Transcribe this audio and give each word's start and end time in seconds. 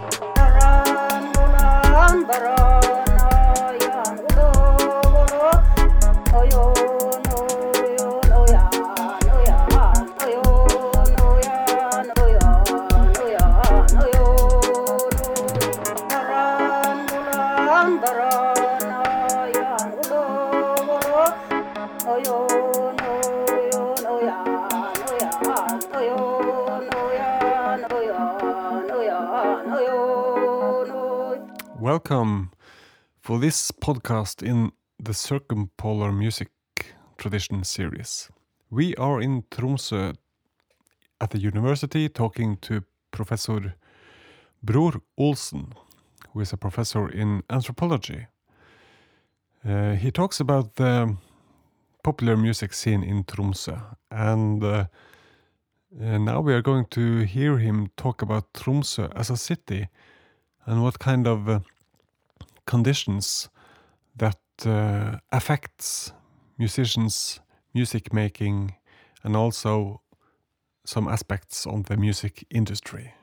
Baron, 0.00 1.32
Baron, 1.32 2.26
Baron, 2.26 3.08
oh 3.20 3.76
yeah. 3.80 3.87
Welcome 31.80 32.50
for 33.20 33.38
this 33.38 33.70
podcast 33.70 34.42
in 34.42 34.72
the 34.98 35.14
Circumpolar 35.14 36.12
Music 36.12 36.48
Tradition 37.16 37.64
series. 37.64 38.30
We 38.70 38.94
are 38.96 39.20
in 39.20 39.42
Tromsø 39.50 40.14
at 41.20 41.30
the 41.30 41.38
university 41.38 42.08
talking 42.08 42.56
to 42.58 42.82
Professor 43.10 43.74
Bror 44.64 45.00
Olsen, 45.16 45.72
who 46.32 46.40
is 46.40 46.52
a 46.52 46.56
professor 46.56 47.08
in 47.08 47.42
anthropology. 47.48 48.26
Uh, 49.64 49.92
he 49.92 50.10
talks 50.10 50.40
about 50.40 50.74
the 50.74 51.16
popular 52.02 52.36
music 52.36 52.72
scene 52.74 53.02
in 53.02 53.24
Tromsø, 53.24 53.80
and 54.10 54.64
uh, 54.64 54.84
uh, 55.96 56.18
now 56.18 56.40
we 56.40 56.52
are 56.52 56.62
going 56.62 56.86
to 56.90 57.20
hear 57.20 57.58
him 57.58 57.90
talk 57.96 58.22
about 58.22 58.52
Tromsø 58.52 59.10
as 59.14 59.30
a 59.30 59.36
city 59.36 59.88
and 60.66 60.82
what 60.82 60.98
kind 60.98 61.26
of 61.26 61.48
uh, 61.48 61.60
conditions 62.66 63.48
that 64.16 64.38
uh, 64.66 65.18
affects 65.32 66.12
musicians, 66.58 67.40
music 67.74 68.12
making, 68.12 68.74
and 69.24 69.36
also 69.36 70.02
some 70.84 71.08
aspects 71.08 71.66
on 71.66 71.82
the 71.82 71.96
music 71.96 72.44
industry. 72.50 73.14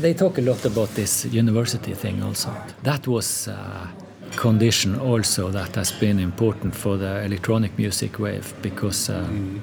They 0.00 0.14
talk 0.14 0.38
a 0.38 0.42
lot 0.42 0.64
about 0.64 0.94
this 0.94 1.24
university 1.24 1.94
thing 1.94 2.22
also. 2.22 2.54
That 2.82 3.06
was 3.06 3.48
a 3.48 3.88
condition 4.36 4.98
also 4.98 5.50
that 5.50 5.74
has 5.76 5.92
been 5.92 6.18
important 6.18 6.74
for 6.74 6.96
the 6.96 7.24
electronic 7.24 7.76
music 7.78 8.18
wave 8.18 8.54
because 8.62 9.10
uh, 9.10 9.26
mm. 9.28 9.60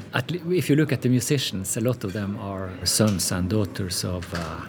if 0.52 0.70
you 0.70 0.76
look 0.76 0.92
at 0.92 1.02
the 1.02 1.10
musicians, 1.10 1.78
a 1.78 1.82
lot 1.82 2.04
of 2.04 2.14
them 2.14 2.38
are 2.40 2.70
sons 2.84 3.32
and 3.32 3.50
daughters 3.50 4.04
of 4.04 4.34
uh, 4.34 4.62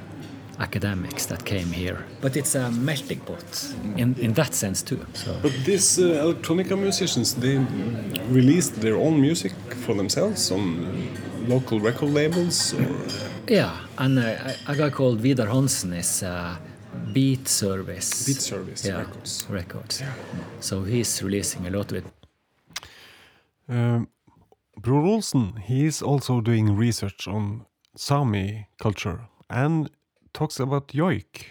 academics 0.59 1.27
that 1.27 1.45
came 1.45 1.71
here. 1.73 2.05
But 2.21 2.37
it's 2.37 2.55
a 2.55 2.71
melting 2.71 3.21
pot 3.21 3.75
in, 3.97 4.15
in 4.19 4.33
that 4.35 4.55
sense 4.55 4.83
too. 4.83 5.05
So. 5.15 5.37
But 5.43 5.53
these 5.65 5.99
uh, 5.99 6.25
electronica 6.25 6.79
musicians, 6.79 7.35
they 7.35 7.59
released 8.31 8.81
their 8.81 8.97
own 8.97 9.21
music 9.21 9.53
for 9.87 9.95
themselves 9.95 10.51
on 10.51 11.09
local 11.49 11.81
record 11.81 12.11
labels? 12.11 12.75
Or? 12.75 12.87
Yeah, 13.49 13.77
and 13.97 14.19
uh, 14.19 14.53
a 14.67 14.77
guy 14.77 14.91
called 14.91 15.21
Vidar 15.21 15.47
Hansen 15.47 15.93
is 15.95 16.23
uh, 16.23 16.57
Beatservice. 17.13 18.27
Beat 18.27 18.41
Service 18.41 18.85
yeah, 18.85 18.99
Records. 18.99 19.47
Records. 19.49 20.01
Yeah. 20.01 20.13
So 20.61 20.83
he's 20.83 21.23
releasing 21.23 21.67
a 21.67 21.71
lot 21.71 21.93
of 21.93 21.99
it. 21.99 22.05
Um, 23.69 24.09
Bror 24.81 25.07
Olsen, 25.07 25.57
he's 25.57 26.03
also 26.03 26.41
doing 26.41 26.77
research 26.77 27.27
on 27.27 27.67
Sami 27.97 28.69
culture 28.79 29.29
and 29.51 29.91
talks 30.33 30.61
about 30.61 30.89
joik. 30.89 31.47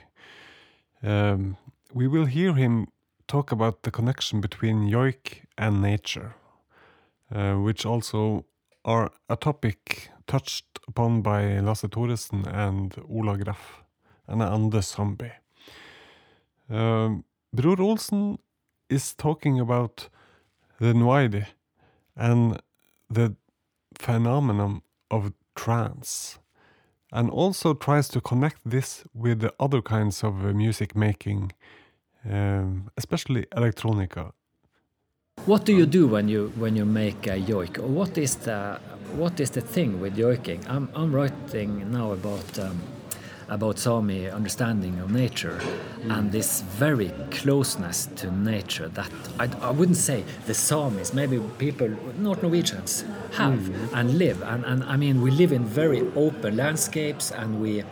Um, 1.04 1.58
we 1.94 2.08
will 2.08 2.26
hear 2.26 2.54
him 2.54 2.88
talk 3.28 3.52
about 3.52 3.84
the 3.84 3.92
connection 3.92 4.42
between 4.42 4.90
joik 4.90 5.44
and 5.58 5.82
nature, 5.82 6.36
uh, 7.32 7.56
which 7.56 7.86
also 7.86 8.46
are 8.86 9.12
a 9.30 9.36
topic 9.36 10.10
touched 10.28 10.80
upon 10.88 11.22
by 11.22 11.60
Lasse 11.60 11.88
Thoresen 11.90 12.46
and 12.48 12.96
Ola 13.10 13.38
Graff 13.38 13.84
and 14.28 14.42
Anders 14.42 14.96
Sandby. 14.96 15.32
Um, 16.70 17.24
Bror 17.56 17.80
Olsen 17.80 18.40
is 18.90 19.14
talking 19.14 19.60
about 19.60 20.10
the 20.80 20.94
Noaidi 20.94 21.46
and 22.16 22.62
the 23.10 23.36
phenomenon 23.98 24.82
of 25.10 25.34
trance 25.56 26.40
and 27.12 27.30
also 27.30 27.74
tries 27.74 28.10
to 28.10 28.22
connect 28.22 28.60
this 28.66 29.04
with 29.14 29.40
the 29.40 29.54
other 29.60 29.82
kinds 29.82 30.24
of 30.24 30.46
uh, 30.46 30.52
music 30.54 30.96
making, 30.96 31.52
um, 32.30 32.90
especially 32.98 33.46
electronica. 33.56 34.34
What 35.46 35.64
do 35.66 35.74
you 35.74 35.86
do 35.86 36.08
when 36.08 36.28
you 36.28 36.52
when 36.58 36.76
you 36.76 36.84
make 36.84 37.28
a 37.28 37.40
yoik? 37.40 37.78
What 37.78 38.18
is 38.18 38.36
the 38.36 38.80
what 39.16 39.40
is 39.40 39.52
the 39.52 39.62
thing 39.62 40.02
with 40.02 40.18
yoiking? 40.18 40.68
I'm 40.68 40.90
I'm 40.94 41.14
writing 41.16 41.90
now 41.92 42.12
about. 42.12 42.60
Um, 42.60 42.82
about 43.50 43.80
Sami 43.80 44.30
understanding 44.30 45.00
of 45.00 45.12
nature 45.12 45.60
and 46.10 46.32
this 46.32 46.62
very 46.62 47.12
closeness 47.32 48.10
to 48.18 48.32
nature 48.32 48.90
that 48.90 49.10
I, 49.40 49.50
I, 49.62 49.72
wouldn't 49.72 49.98
say 49.98 50.24
the 50.46 50.54
Samis, 50.54 51.14
maybe 51.14 51.40
people, 51.58 51.90
North 52.18 52.42
Norwegians, 52.44 53.06
have 53.34 53.60
mm. 53.60 53.94
and 53.94 54.18
live. 54.18 54.42
And, 54.44 54.66
and 54.66 54.84
I 54.84 54.98
mean, 54.98 55.22
we 55.22 55.32
live 55.32 55.52
in 55.52 55.66
very 55.66 56.02
open 56.16 56.58
landscapes 56.58 57.32
and 57.32 57.62
we, 57.62 57.84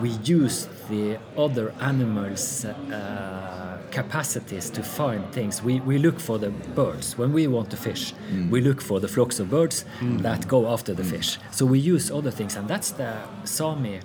we 0.00 0.10
use 0.24 0.68
the 0.88 1.18
other 1.36 1.72
animals' 1.80 2.64
uh, 2.64 3.78
capacities 3.92 4.70
to 4.70 4.82
find 4.82 5.30
things. 5.32 5.62
We, 5.62 5.80
we 5.80 5.98
look 5.98 6.18
for 6.18 6.38
the 6.38 6.50
birds. 6.50 7.16
When 7.16 7.32
we 7.32 7.46
want 7.46 7.70
to 7.70 7.76
fish, 7.76 8.14
mm. 8.32 8.50
we 8.50 8.60
look 8.60 8.80
for 8.80 8.98
the 8.98 9.08
flocks 9.08 9.38
of 9.38 9.50
birds 9.50 9.84
mm. 10.00 10.20
that 10.22 10.48
go 10.48 10.68
after 10.68 10.94
the 10.94 11.02
mm. 11.02 11.10
fish. 11.10 11.38
So 11.50 11.66
we 11.66 11.78
use 11.78 12.10
other 12.10 12.30
things, 12.30 12.56
and 12.56 12.66
that's 12.66 12.90
the 12.92 13.14
Sami 13.44 14.00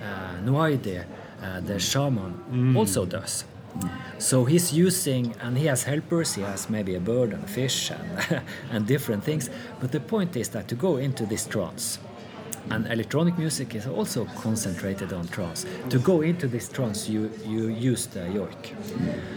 uh, 0.00 0.40
Noaidi, 0.44 1.04
uh, 1.42 1.60
the 1.60 1.78
shaman, 1.78 2.34
mm. 2.50 2.76
also 2.76 3.04
does. 3.04 3.44
So 4.18 4.44
he's 4.44 4.72
using, 4.72 5.34
and 5.40 5.56
he 5.56 5.66
has 5.66 5.84
helpers, 5.84 6.34
he 6.34 6.42
has 6.42 6.68
maybe 6.68 6.94
a 6.96 7.00
bird 7.00 7.32
and 7.32 7.44
a 7.44 7.46
fish 7.46 7.90
and, 7.90 8.42
and 8.72 8.86
different 8.86 9.22
things. 9.22 9.50
But 9.80 9.92
the 9.92 10.00
point 10.00 10.36
is 10.36 10.48
that 10.50 10.66
to 10.68 10.74
go 10.74 10.96
into 10.96 11.26
this 11.26 11.46
trance, 11.46 11.98
and 12.70 12.86
electronic 12.86 13.38
music 13.38 13.74
is 13.74 13.86
also 13.86 14.26
concentrated 14.36 15.12
on 15.12 15.26
trance. 15.28 15.64
To 15.90 15.98
go 15.98 16.20
into 16.20 16.48
this 16.48 16.68
trance, 16.68 17.08
you, 17.08 17.30
you 17.46 17.68
use 17.68 18.06
the 18.06 18.20
yoik. 18.20 18.74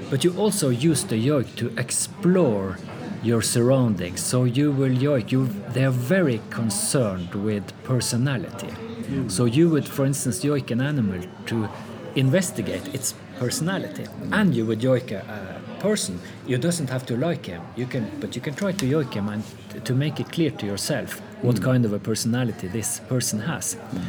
But 0.09 0.23
you 0.23 0.35
also 0.37 0.69
use 0.69 1.03
the 1.05 1.15
yoik 1.15 1.55
to 1.55 1.73
explore 1.77 2.77
your 3.23 3.41
surroundings. 3.41 4.21
So 4.21 4.43
you 4.43 4.71
will 4.71 4.89
yoik, 4.89 5.31
you, 5.31 5.47
they 5.69 5.85
are 5.85 5.91
very 5.91 6.41
concerned 6.49 7.33
with 7.35 7.71
personality. 7.83 8.69
Mm. 9.11 9.29
So 9.29 9.45
you 9.45 9.69
would, 9.69 9.87
for 9.87 10.05
instance, 10.05 10.43
yoik 10.43 10.71
an 10.71 10.81
animal 10.81 11.21
to 11.47 11.67
investigate 12.15 12.93
its 12.93 13.13
personality, 13.37 14.03
mm. 14.03 14.33
and 14.33 14.55
you 14.55 14.65
would 14.65 14.79
yoik 14.79 15.11
a, 15.11 15.19
a, 15.19 15.81
person. 15.81 16.19
You 16.45 16.59
doesn't 16.59 16.89
have 16.91 17.05
to 17.07 17.17
like 17.17 17.47
him. 17.47 17.61
You 17.75 17.87
can, 17.87 18.09
but 18.19 18.35
you 18.35 18.41
can 18.41 18.53
try 18.53 18.71
to 18.71 18.85
yoik 18.85 19.13
him 19.13 19.27
and 19.29 19.43
to 19.83 19.93
make 19.95 20.19
it 20.19 20.31
clear 20.31 20.51
to 20.51 20.65
yourself 20.65 21.19
what 21.41 21.55
mm. 21.55 21.63
kind 21.63 21.85
of 21.85 21.93
a 21.93 21.99
personality 21.99 22.67
this 22.67 22.99
person 23.09 23.39
has. 23.39 23.75
Mm. 23.75 24.01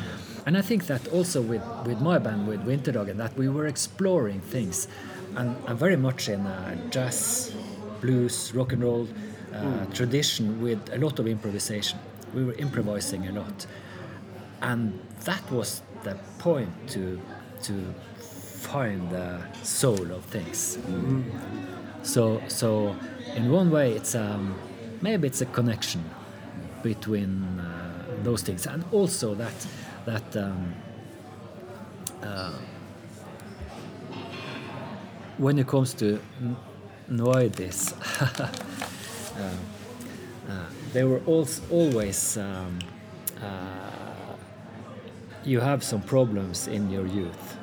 And 0.47 0.59
I 0.59 0.61
think 0.61 0.87
that 0.87 1.09
also 1.09 1.41
with, 1.41 1.63
with 1.87 2.01
my 2.01 2.19
band, 2.19 2.47
with 2.47 2.65
Winterdagen, 2.67 3.17
that 3.17 3.37
we 3.37 3.49
were 3.49 3.67
exploring 3.67 4.41
things, 4.41 4.89
and, 5.37 5.57
and 5.67 5.79
very 5.79 5.97
much 5.97 6.29
in 6.29 6.45
a 6.47 6.77
jazz, 6.91 7.55
blues, 8.01 8.53
rock 8.55 8.73
and 8.73 8.83
roll 8.83 9.09
uh, 9.55 9.63
mm. 9.63 9.95
tradition 9.95 10.61
with 10.61 10.81
a 10.93 10.99
lot 10.99 11.19
of 11.19 11.27
improvisation. 11.27 11.99
We 12.35 12.45
were 12.45 12.55
improvising 12.55 13.29
a 13.29 13.33
lot 13.33 13.67
and 14.63 14.99
that 15.25 15.51
was 15.51 15.83
the 16.05 16.17
point 16.39 16.71
to 16.89 17.21
to 17.63 17.95
find 18.63 19.11
the 19.11 19.41
soul 19.63 20.11
of 20.13 20.25
things. 20.25 20.79
Mm. 20.79 21.25
So 22.03 22.41
so 22.49 22.97
in 23.37 23.51
one 23.51 23.71
way 23.71 23.93
it's 23.93 24.15
um, 24.15 24.55
maybe 25.01 25.27
it's 25.29 25.41
a 25.41 25.47
connection 25.47 26.05
between 26.83 27.61
uh, 27.61 28.05
those 28.23 28.43
things 28.43 28.67
and 28.67 28.85
also 28.93 29.35
that 29.35 29.67
that 30.07 30.37
um, 30.37 30.75
uh, 32.23 32.53
when 35.39 35.59
it 35.59 35.67
comes 35.67 35.95
to 35.95 36.21
Noaidis, 37.11 37.93
uh, 39.39 39.51
uh, 40.49 40.67
they 40.93 41.05
were 41.05 41.21
always 41.27 42.37
um, 42.37 42.79
uh, 43.43 44.12
you 45.45 45.61
have 45.61 45.83
some 45.83 46.03
problems 46.03 46.69
in 46.69 46.91
your 46.91 47.07
youth. 47.07 47.57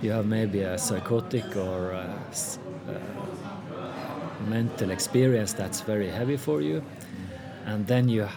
You 0.00 0.10
have 0.12 0.26
maybe 0.26 0.62
a 0.62 0.78
psychotic 0.78 1.56
or 1.56 1.92
a, 1.92 2.14
a 2.88 4.48
mental 4.48 4.90
experience 4.90 5.52
that's 5.52 5.80
very 5.80 6.08
heavy 6.08 6.36
for 6.36 6.60
you, 6.60 6.82
and 7.66 7.86
then 7.86 8.08
you 8.08 8.28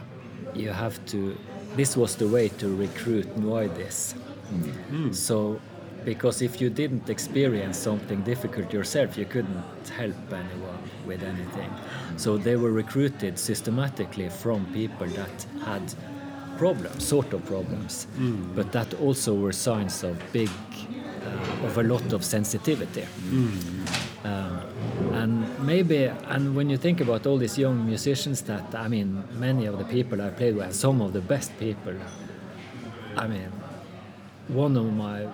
you 0.53 0.69
have 0.69 1.03
to. 1.07 1.37
This 1.75 1.97
was 1.97 2.15
the 2.15 2.27
way 2.27 2.49
to 2.49 2.75
recruit 2.75 3.27
Noaidis. 3.35 4.15
Mm. 4.91 5.13
So 5.13 5.59
because 6.05 6.43
if 6.43 6.61
you 6.61 6.69
didn't 6.69 7.09
experience 7.09 7.77
something 7.77 8.21
difficult 8.21 8.71
yourself, 8.71 9.17
you 9.17 9.25
couldn't 9.25 9.89
help 9.89 10.15
anyone 10.31 10.77
with 11.05 11.23
anything. 11.23 11.69
So 12.15 12.37
they 12.37 12.55
were 12.55 12.71
recruited 12.71 13.39
systematically 13.39 14.29
from 14.29 14.65
people 14.71 15.07
that 15.07 15.45
had 15.65 15.93
problems, 16.57 17.05
sort 17.07 17.33
of 17.33 17.45
problems, 17.45 18.07
Mm. 18.19 18.55
but 18.55 18.71
that 18.71 18.93
also 19.01 19.33
were 19.33 19.53
signs 19.53 20.03
of 20.03 20.15
big, 20.33 20.49
uh, 20.49 21.67
of 21.67 21.77
a 21.77 21.83
lot 21.83 22.13
of 22.13 22.23
sensitivity. 22.23 23.05
Mm. 23.29 23.49
Um, 24.25 24.59
and 25.13 25.59
maybe, 25.65 26.05
and 26.29 26.55
when 26.55 26.69
you 26.69 26.77
think 26.77 26.99
about 27.01 27.25
all 27.27 27.37
these 27.37 27.57
young 27.61 27.85
musicians 27.85 28.41
that, 28.43 28.73
I 28.73 28.87
mean, 28.87 29.23
many 29.39 29.65
of 29.67 29.77
the 29.77 29.85
people 29.85 30.21
I 30.21 30.29
played 30.29 30.55
with, 30.55 30.73
some 30.73 31.01
of 31.01 31.13
the 31.13 31.21
best 31.21 31.51
people, 31.59 31.93
I 33.17 33.27
mean, 33.27 33.51
one 34.47 34.75
of 34.77 34.91
my, 34.93 35.27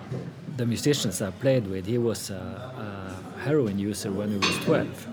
the 0.56 0.66
musicians 0.66 1.22
I 1.22 1.30
played 1.30 1.66
with, 1.66 1.86
he 1.86 1.98
was 1.98 2.30
a, 2.30 2.34
a 2.34 3.40
heroin 3.40 3.78
user 3.78 4.10
when 4.12 4.28
he 4.30 4.36
was 4.36 4.56
12. 4.64 5.06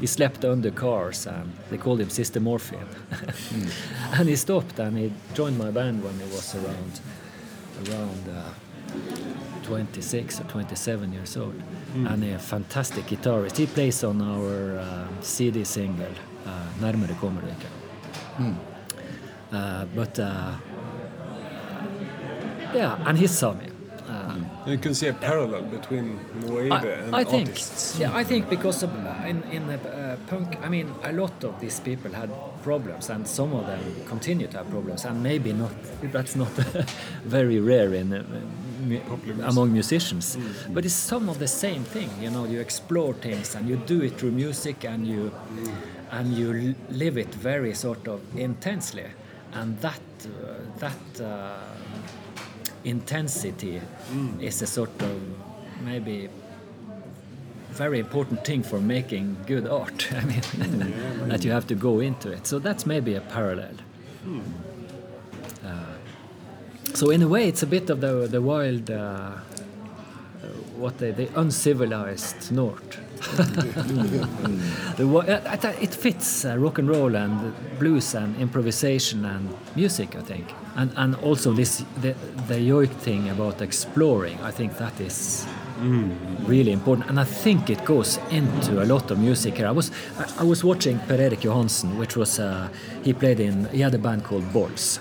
He 0.00 0.06
slept 0.06 0.44
under 0.44 0.70
cars 0.70 1.26
and 1.26 1.52
they 1.70 1.76
called 1.78 2.00
him 2.00 2.10
Sister 2.10 2.40
Morphine. 2.40 2.86
and 4.12 4.28
he 4.28 4.36
stopped 4.36 4.78
and 4.78 4.96
he 4.96 5.12
joined 5.34 5.58
my 5.58 5.70
band 5.70 6.04
when 6.04 6.14
he 6.14 6.24
was 6.34 6.54
around, 6.54 7.00
around 7.88 8.28
uh, 8.28 8.52
26 9.64 10.40
or 10.40 10.44
27 10.44 11.12
years 11.12 11.36
old. 11.36 11.54
And 11.94 12.24
a 12.24 12.38
fantastic 12.38 13.06
guitarist. 13.06 13.56
He 13.56 13.66
plays 13.66 14.04
on 14.04 14.22
our 14.22 14.78
uh, 14.78 15.06
CD 15.20 15.64
single, 15.64 16.12
uh, 16.46 16.50
Nærmere 16.80 17.14
kommer 17.20 17.40
du 17.40 17.48
ikke. 17.48 17.68
Uh, 19.50 19.84
but 19.94 20.18
uh, 20.18 20.52
yeah, 22.74 22.98
and 23.06 23.18
he's 23.18 23.30
Sami. 23.30 23.77
Uh, 24.66 24.70
You 24.70 24.78
can 24.78 24.94
see 24.94 25.08
a 25.08 25.12
parallel 25.14 25.62
between 25.62 26.18
Moebe 26.44 26.72
and 27.04 27.14
I 27.16 27.24
think, 27.24 27.48
artists. 27.48 27.98
yeah, 28.00 28.20
I 28.20 28.24
think 28.24 28.48
because 28.50 28.82
of, 28.86 28.90
uh, 28.90 29.28
in 29.30 29.42
in 29.52 29.66
the 29.66 29.74
uh, 29.78 30.16
punk, 30.30 30.56
I 30.66 30.68
mean, 30.68 30.86
a 31.02 31.12
lot 31.12 31.44
of 31.44 31.58
these 31.60 31.80
people 31.80 32.10
had 32.12 32.30
problems, 32.62 33.10
and 33.10 33.26
some 33.26 33.56
of 33.58 33.66
them 33.66 33.80
continue 34.08 34.46
to 34.48 34.56
have 34.58 34.68
problems, 34.70 35.04
and 35.04 35.22
maybe 35.22 35.52
not. 35.52 35.72
That's 36.12 36.36
not 36.36 36.50
very 37.24 37.60
rare 37.60 37.94
in 38.00 38.12
uh, 38.12 38.22
among 39.48 39.72
musicians, 39.72 40.36
but 40.74 40.84
it's 40.84 40.94
some 41.08 41.28
of 41.30 41.38
the 41.38 41.46
same 41.48 41.84
thing. 41.84 42.10
You 42.22 42.30
know, 42.30 42.44
you 42.52 42.60
explore 42.60 43.14
things, 43.14 43.54
and 43.56 43.68
you 43.68 43.76
do 43.86 44.02
it 44.02 44.18
through 44.18 44.32
music, 44.32 44.84
and 44.84 45.06
you 45.06 45.30
and 46.10 46.32
you 46.38 46.74
live 46.90 47.20
it 47.20 47.34
very 47.34 47.74
sort 47.74 48.08
of 48.08 48.20
intensely, 48.36 49.06
and 49.52 49.78
that 49.80 50.00
uh, 50.26 50.30
that. 50.78 51.20
Intensity 52.84 53.80
is 54.40 54.62
a 54.62 54.66
sort 54.66 55.02
of 55.02 55.20
maybe 55.84 56.28
very 57.70 57.98
important 58.00 58.44
thing 58.44 58.62
for 58.62 58.80
making 58.80 59.36
good 59.46 59.66
art. 59.68 60.12
I 60.20 60.24
mean, 60.24 60.40
that 61.28 61.44
you 61.44 61.52
have 61.52 61.66
to 61.68 61.74
go 61.74 62.00
into 62.00 62.30
it. 62.32 62.46
So 62.46 62.58
that's 62.58 62.86
maybe 62.86 63.14
a 63.14 63.20
parallel. 63.20 63.74
Uh, 65.64 65.84
so 66.94 67.10
in 67.10 67.22
a 67.22 67.28
way, 67.28 67.48
it's 67.48 67.62
a 67.62 67.66
bit 67.66 67.90
of 67.90 68.00
the 68.00 68.26
the 68.26 68.40
wild, 68.40 68.90
uh, 68.90 69.36
what 70.78 70.98
they, 70.98 71.10
the 71.10 71.28
uncivilized 71.36 72.52
north. 72.52 73.00
the, 74.96 75.76
it 75.80 75.92
fits 75.92 76.44
uh, 76.44 76.56
rock 76.56 76.78
and 76.78 76.88
roll 76.88 77.16
and 77.16 77.52
blues 77.78 78.14
and 78.14 78.36
improvisation 78.36 79.24
and 79.24 79.52
music, 79.74 80.14
I 80.14 80.20
think, 80.20 80.54
and 80.76 80.92
and 80.96 81.16
also 81.16 81.52
this 81.52 81.84
the 82.00 82.14
the 82.46 82.54
yoik 82.54 82.90
thing 82.90 83.28
about 83.28 83.60
exploring. 83.60 84.38
I 84.40 84.52
think 84.52 84.78
that 84.78 85.00
is 85.00 85.46
really 86.46 86.70
important, 86.72 87.08
and 87.10 87.18
I 87.18 87.24
think 87.24 87.70
it 87.70 87.84
goes 87.84 88.18
into 88.30 88.82
a 88.82 88.86
lot 88.86 89.10
of 89.10 89.18
music 89.18 89.56
here. 89.56 89.66
I 89.66 89.72
was 89.72 89.90
I, 90.18 90.42
I 90.42 90.44
was 90.44 90.62
watching 90.62 91.00
Per 91.00 91.14
Erik 91.14 91.42
which 91.98 92.16
was 92.16 92.38
uh, 92.38 92.68
he 93.02 93.12
played 93.12 93.40
in 93.40 93.64
he 93.72 93.80
had 93.80 93.94
a 93.94 93.98
band 93.98 94.22
called 94.24 94.52
Balls. 94.52 95.00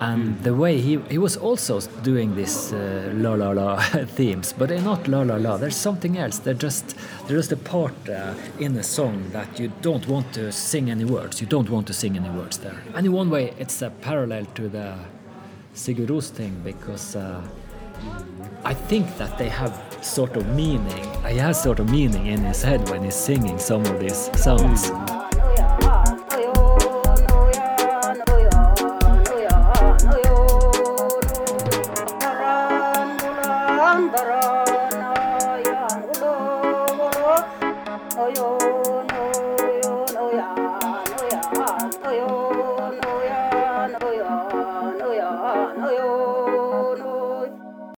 And 0.00 0.42
the 0.42 0.54
way 0.54 0.80
he 0.80 0.98
he 1.10 1.18
was 1.18 1.36
also 1.36 1.80
doing 2.02 2.34
this 2.34 2.72
uh, 2.72 3.12
la 3.14 3.34
la 3.34 3.50
la 3.50 3.76
themes, 4.16 4.54
but 4.54 4.70
they're 4.70 4.80
not 4.80 5.06
la 5.08 5.20
la 5.20 5.36
la. 5.36 5.58
There's 5.58 5.76
something 5.76 6.16
else. 6.16 6.38
They're 6.38 6.62
just 6.62 6.96
there's 7.26 7.48
just 7.48 7.52
a 7.52 7.56
part 7.56 8.08
uh, 8.08 8.32
in 8.58 8.76
a 8.76 8.82
song 8.82 9.30
that 9.32 9.60
you 9.60 9.70
don't 9.82 10.08
want 10.08 10.32
to 10.32 10.52
sing 10.52 10.90
any 10.90 11.04
words. 11.04 11.40
You 11.42 11.46
don't 11.46 11.68
want 11.68 11.86
to 11.88 11.92
sing 11.92 12.16
any 12.16 12.30
words 12.30 12.56
there. 12.58 12.82
And 12.94 13.04
in 13.06 13.12
one 13.12 13.28
way, 13.28 13.52
it's 13.58 13.82
a 13.82 13.90
parallel 13.90 14.46
to 14.54 14.68
the 14.70 14.94
Sigur 15.74 16.06
Rós 16.06 16.30
thing 16.30 16.60
because 16.64 17.14
uh, 17.14 17.42
I 18.64 18.74
think 18.74 19.18
that 19.18 19.36
they 19.36 19.50
have 19.50 19.78
sort 20.00 20.36
of 20.36 20.46
meaning. 20.54 21.04
He 21.28 21.36
has 21.36 21.62
sort 21.62 21.78
of 21.78 21.90
meaning 21.90 22.26
in 22.26 22.44
his 22.44 22.62
head 22.62 22.88
when 22.88 23.04
he's 23.04 23.14
singing 23.14 23.58
some 23.58 23.84
of 23.84 24.00
these 24.00 24.30
songs. 24.42 24.90
Andara 33.90 34.40
na 35.00 35.12
yango 35.66 36.32
oyo. 38.24 38.59